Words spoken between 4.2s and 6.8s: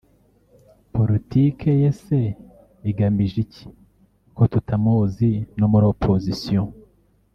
ko tutamuzi no muri opposition